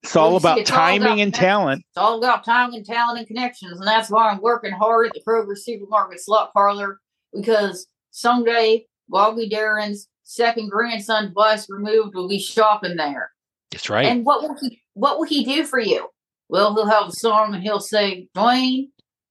[0.02, 1.84] It's all Well, you see, about it's all timing about and talent.
[1.88, 5.12] It's all about time and talent and connections, and that's why I'm working hard at
[5.14, 6.98] the Kroger Supermarket Slut Parlor
[7.32, 13.32] because someday Bobby Darin's second grandson bus removed will be shopping there.
[13.72, 16.08] that's right And what will he what will he do for you?
[16.48, 18.88] Well, he'll have a song and he'll say, Dwayne,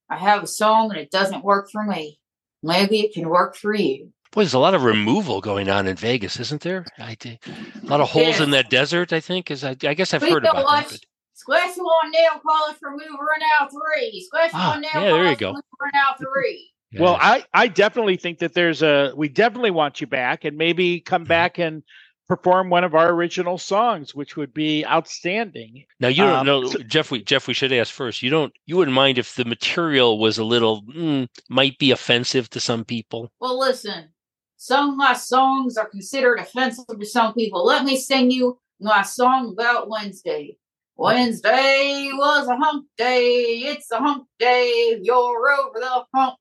[0.10, 2.20] I have a song and it doesn't work for me.
[2.64, 4.12] Maybe it can work for you.
[4.32, 6.86] Boy, there's a lot of removal going on in Vegas, isn't there?
[6.98, 7.38] I a
[7.84, 9.14] lot of holes in that desert.
[9.14, 9.64] I think is.
[9.64, 11.00] I, I guess I've heard about that.
[11.34, 14.24] Squash one nail polish remover and out three.
[14.26, 16.72] Squash Ah, one nail yeah, polish remover and out three.
[16.92, 17.18] But, Well.
[17.22, 21.24] I, I definitely think that there's a we definitely want you back and maybe come
[21.26, 21.30] Mhm.
[21.30, 21.84] back and
[22.28, 25.84] perform one of our original songs, which would be outstanding.
[26.00, 27.12] Now you don't Um, know, so- Jeff.
[27.12, 28.22] We Jeff, we should ask first.
[28.22, 28.54] You don't.
[28.66, 32.84] You wouldn't mind if the material was a little mm, might be offensive to some
[32.86, 33.30] people.
[33.40, 34.10] Well, listen,
[34.58, 37.66] some of my songs are considered offensive to some people.
[37.66, 40.58] Let me sing you my song about Wednesday.
[40.96, 43.62] Wednesday was a hump day.
[43.66, 45.00] It's a hump day.
[45.02, 46.36] You're over the hump.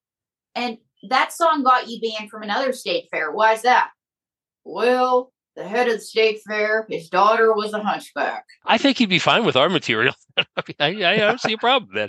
[0.54, 3.30] And that song got you banned from another state fair.
[3.30, 3.90] Why is that?
[4.64, 8.44] Well, the head of the state fair, his daughter was a hunchback.
[8.64, 10.14] I think he'd be fine with our material.
[10.36, 10.44] I,
[10.90, 12.08] mean, I, I don't see a problem with then.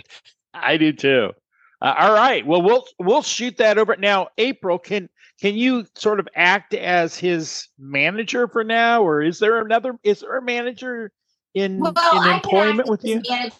[0.54, 1.32] I do too.
[1.80, 2.46] Uh, all right.
[2.46, 4.28] Well, we'll we'll shoot that over now.
[4.38, 5.08] April, can
[5.40, 9.98] can you sort of act as his manager for now, or is there another?
[10.04, 11.10] Is there a manager
[11.54, 11.92] in Well,
[12.24, 13.20] in employment with you?
[13.28, 13.56] manager.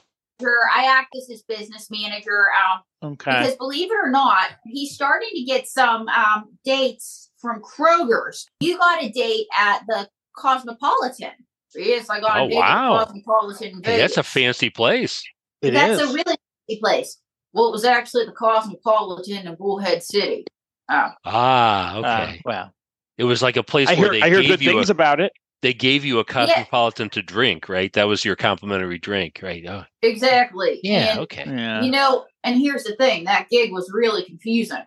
[0.50, 2.46] I act as his business manager.
[2.52, 3.32] Um, Okay.
[3.32, 8.46] Because believe it or not, he's starting to get some um, dates from Kroger's.
[8.60, 11.32] You got a date at the Cosmopolitan.
[11.74, 13.00] Yes, I got Oh, a date wow.
[13.00, 13.80] at Cosmopolitan.
[13.84, 15.22] Hey, that's a fancy place.
[15.62, 16.10] It That's is.
[16.10, 16.24] a really
[16.68, 17.18] fancy place.
[17.52, 20.44] Well, it was actually the Cosmopolitan in Bullhead City.
[20.90, 22.40] Oh, Ah, Uh, okay.
[22.44, 22.72] well,
[23.18, 24.92] it was like a place I where hear they I hear good you things a,
[24.92, 25.32] about it.
[25.62, 27.92] They gave you a cosmopolitan to drink, right?
[27.92, 29.64] That was your complimentary drink, right?
[29.66, 30.80] Oh, exactly.
[30.82, 31.12] yeah.
[31.12, 31.44] And, Okay.
[31.46, 31.82] Yeah.
[31.82, 34.82] You know, and here's the thing that gig was really confusing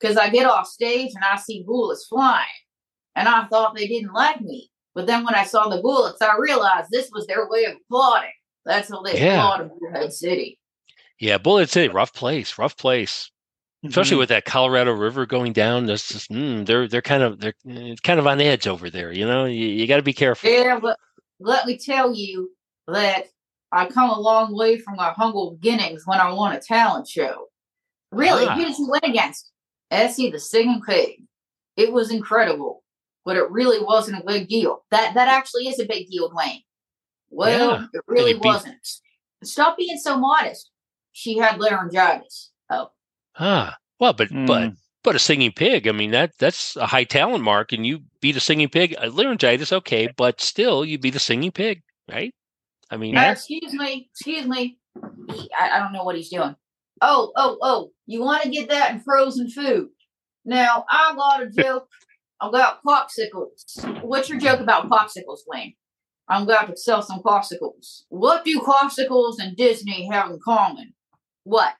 [0.00, 2.46] because I get off stage and I see bullets flying.
[3.16, 4.70] And I thought they didn't like me.
[4.94, 8.30] But then when I saw the bullets, I realized this was their way of applauding.
[8.64, 9.38] That's how they Yeah.
[9.40, 10.58] applaud in Bullhead City.
[11.18, 13.30] Yeah, Bullet City, rough place, rough place.
[13.84, 14.20] Especially Mhm.
[14.20, 15.86] with that Colorado River going down.
[15.86, 17.54] That's just mm, they're they're kind of they're
[18.02, 19.12] kind of on the edge over there.
[19.12, 20.50] You know, you, you got to be careful.
[20.50, 20.98] Yeah, but
[21.40, 22.50] let me tell you
[22.86, 23.26] that
[23.70, 27.46] I come a long way from my humble beginnings when I won a talent show.
[28.12, 28.54] Really, Ah.
[28.56, 29.50] who did you win against?
[29.90, 31.22] Essie the Singing Pig.
[31.76, 32.82] It was incredible,
[33.24, 34.84] but it really wasn't a big deal.
[34.90, 36.64] That that actually is a big deal, Dwayne.
[37.30, 37.86] Well, Yeah.
[37.92, 38.86] it really you beat- wasn't.
[39.44, 40.70] Stop being so modest.
[41.12, 42.50] She had laryngitis.
[42.70, 42.90] Oh,
[43.38, 44.76] Ah, well, but but Mm.
[45.04, 45.86] but a singing pig.
[45.88, 48.94] I mean that that's a high talent mark, and you beat a singing pig.
[48.98, 52.34] Uh, laryngitis, okay, but still, you beat a singing pig, right?
[52.90, 54.78] I mean, Uh, excuse me, excuse me.
[55.32, 56.56] He, I, I don't know what he's doing.
[57.00, 57.92] Oh, oh, oh!
[58.06, 59.90] You want to get that in frozen food?
[60.44, 61.88] Now I got a joke
[62.40, 64.02] about popsicles.
[64.02, 65.74] What's your joke about popsicles, Wayne?
[66.28, 68.02] I'm about to sell some popsicles.
[68.08, 70.94] What do popsicles and Disney have in common?
[71.44, 71.74] What?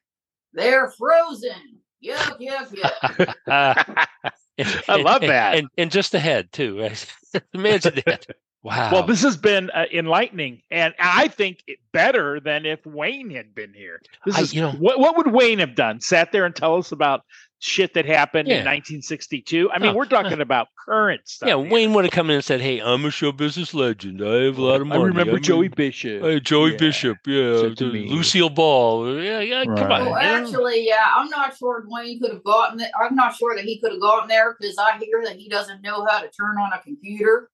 [0.53, 1.79] They're frozen.
[2.05, 3.35] Yuck, yuck, yuck.
[3.47, 4.31] Uh,
[4.89, 5.57] I love that.
[5.57, 6.81] And, and just ahead too.
[6.81, 7.15] right?
[7.55, 8.27] Imagine that.
[8.63, 8.91] Wow.
[8.93, 13.55] Well, this has been uh, enlightening, and I think it better than if Wayne had
[13.55, 14.01] been here.
[14.27, 16.01] This I- is you know- what what would Wayne have done?
[16.01, 17.23] Sat there and tell us about
[17.61, 18.59] shit that happened Yeah.
[18.61, 19.71] in 1962.
[19.71, 21.49] I mean, Oh, we're talking about current stuff.
[21.49, 21.71] yeah, here.
[21.71, 24.23] Wayne would have come in and said, "Hey, I'm a show business legend.
[24.23, 25.05] I have a lot of I money.
[25.05, 26.23] remember I'm Joey a- Bishop.
[26.23, 26.77] Hey, Joey Yeah.
[26.77, 27.85] Bishop, yeah, to.
[27.85, 29.65] Lucille Ball, yeah, yeah.
[29.65, 32.91] Come on, Well, actually, yeah, I'm not sure Wayne could have gotten it.
[33.01, 35.83] I'm not sure that he could have gotten there because I hear that he doesn't
[35.83, 37.51] know how to turn on a computer.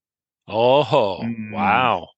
[0.47, 1.53] Oh, Mm.
[1.53, 2.09] wow.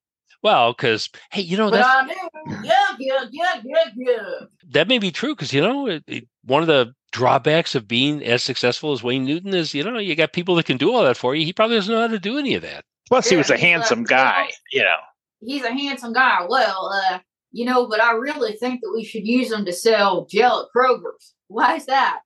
[0.47, 2.55] Well, because hey, you know But that's I do.
[2.67, 4.47] Yuck, yuck, yuck, yuck, yuck.
[4.69, 8.23] that may be true because you know it, it- one of the drawbacks of being
[8.23, 11.03] as successful as Wayne Newton is, you know, you got people that can do all
[11.03, 11.43] that for you.
[11.45, 12.85] He probably doesn't know how to do any of that.
[13.09, 14.47] Plus, he was a he's, handsome guy.
[14.71, 14.95] You know.
[15.41, 16.45] He's a handsome guy.
[16.47, 17.19] Well, uh,
[17.51, 20.67] you know, but I really think that we should use him to sell gel at
[20.73, 21.33] Kroger's.
[21.49, 22.19] Why is that?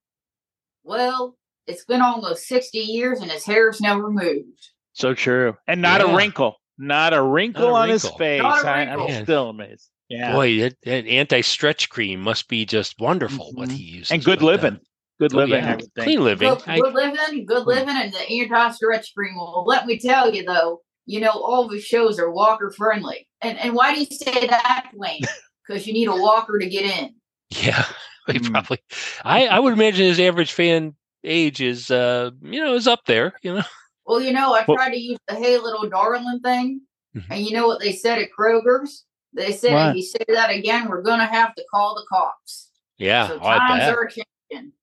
[0.83, 1.35] Well,
[1.67, 4.69] it's been almost 60 years and his hair's never moved.
[4.93, 6.11] So true, and not Yeah.
[6.13, 8.41] a wrinkle, not a wrinkle a on his face.
[8.41, 9.23] Not a I, am wrinkle.
[9.23, 9.89] still amazed.
[10.09, 13.51] Yeah, Boy, that, that anti-stretch cream must be just wonderful.
[13.53, 13.73] What Mhm.
[13.73, 14.79] he uses and good but, uh, living,
[15.19, 15.63] good oh, living.
[15.63, 15.71] yeah.
[15.71, 16.03] I would think.
[16.05, 16.49] clean living.
[16.49, 19.35] Good, I- good living, good living, and the anti-stretch cream.
[19.37, 23.27] Well, let me tell you though, you know all of his shows are walker friendly.
[23.41, 25.21] And and why do you say that, Wayne?
[25.67, 27.15] Because you need a walker to get in.
[27.51, 27.85] Yeah,
[28.27, 28.51] he Mm.
[28.51, 28.79] probably.
[29.23, 33.33] I I would imagine his average fan age is uh you know is up there.
[33.43, 33.63] You know.
[34.11, 36.81] Well, you know, I Well- tried to use the "Hey Little Darling" thing,
[37.15, 37.23] Mhm.
[37.29, 39.05] and you know what they said at Kroger's?
[39.31, 39.89] They said What?
[39.91, 42.71] if you say that again, we're gonna have to call the cops.
[42.97, 43.95] Yeah, so oh, I bet.
[43.95, 44.73] are changing.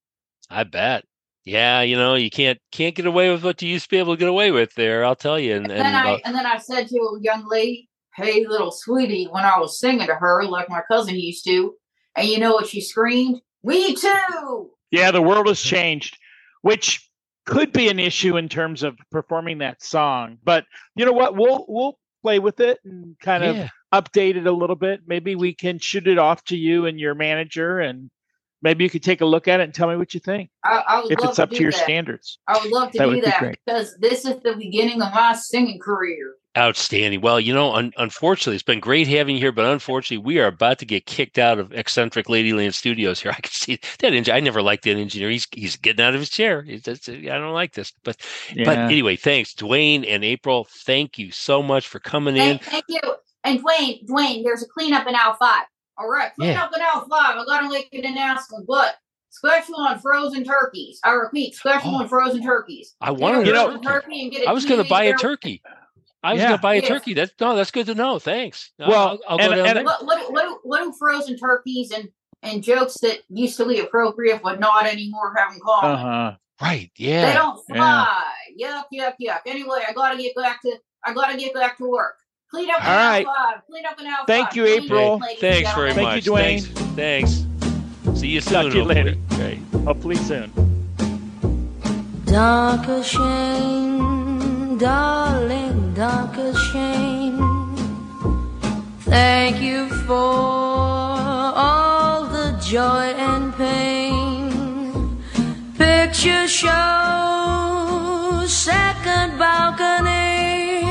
[0.49, 1.05] I bet.
[1.45, 4.15] Yeah, you know, you can't can't get away with what you used to be able
[4.15, 5.05] to get away with there.
[5.05, 5.53] I'll tell you.
[5.57, 8.47] And, And and then I uh, and then I said to a young lady, "Hey,
[8.47, 11.75] little sweetie," when I was singing to her like my cousin used to,
[12.15, 13.41] and you know what she screamed?
[13.61, 16.17] "We too!" Yeah, the world has changed,
[16.63, 17.07] which
[17.45, 20.37] could be an issue in terms of performing that song.
[20.43, 21.35] But you know what?
[21.35, 25.01] We'll we'll play with it and kind of update it a little bit.
[25.07, 28.11] Maybe we can shoot it off to you and your manager, and
[28.61, 30.83] maybe you could take a look at it and tell me what you think I,
[30.87, 31.83] I would if love it's up to to your that.
[31.83, 32.39] standards.
[32.47, 33.57] I would love to That do would be that great.
[33.65, 36.33] because this is the beginning of my singing career.
[36.59, 37.21] Outstanding.
[37.21, 40.47] Well, you know, un- unfortunately, it's been great having you here, but unfortunately, we are
[40.47, 43.31] about to get kicked out of eccentric Ladyland Studios here.
[43.35, 44.35] I can see that engineer.
[44.37, 45.29] I never liked that engineer.
[45.29, 46.61] He's he's getting out of his chair.
[46.61, 47.91] He's, that's, I don't like this.
[48.03, 48.17] But
[48.65, 50.67] but anyway, thanks, Dwayne and April.
[50.85, 52.59] Thank you so much for coming in.
[52.59, 52.99] Thank, thank you.
[53.45, 55.63] And Dwayne, Dwayne, there's a cleanup in aisle five.
[55.97, 57.37] All right, cleanup in aisle five.
[57.37, 58.95] I gotta make an announcement, but
[59.31, 60.99] special on frozen turkeys.
[61.03, 61.99] I repeat, special Oh.
[61.99, 62.95] on frozen turkeys.
[62.99, 64.65] I want to Get wanted a You know- frozen turkey and get a I was
[64.65, 65.17] going to buy a there.
[65.17, 65.61] turkey.
[66.23, 66.47] I was Yeah.
[66.49, 67.13] going to buy a turkey.
[67.13, 68.19] That's no, that's good to know.
[68.19, 68.71] Thanks.
[68.77, 69.83] Well, I'll, I'll go and- down and- there.
[69.85, 72.09] What, what, what, do- what do frozen turkeys and,
[72.43, 75.91] and jokes that used to be appropriate but not anymore have in common?
[75.91, 76.35] Uh huh.
[76.61, 76.91] Right?
[76.97, 77.27] Yeah.
[77.27, 77.75] They don't yeah.
[77.75, 78.33] fly.
[78.61, 79.39] Yuck, yuck, yuck.
[79.45, 82.15] Anyway, I gotta get back to I gotta get back to work.
[82.51, 83.25] Clean up in All aisle right.
[83.25, 83.61] five.
[83.69, 84.55] Clean up in aisle Thank five.
[84.57, 85.17] you, Clean up, April.
[85.19, 86.21] ladies Thanks very gentlemen.
[86.21, 86.41] Thank you, much.
[86.43, 86.95] Dwayne.
[86.95, 87.45] Thanks.
[88.03, 88.19] Thanks.
[88.19, 88.53] See you soon.
[88.63, 89.13] Talk to you later.
[89.13, 89.59] hopefully.
[89.73, 89.83] Right.
[89.85, 90.51] Hopefully soon.
[92.25, 95.68] Danke Schoen, darling,
[95.99, 97.75] Danke Schoen.
[99.01, 100.15] Thank you for
[101.65, 105.17] all the joy and pain.
[105.77, 110.85] Picture show, second balcony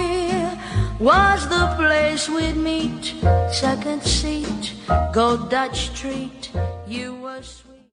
[1.00, 3.14] was the place we'd meet.
[3.50, 4.74] Second seat,
[5.14, 6.50] go Dutch treat.
[6.86, 7.67] You were.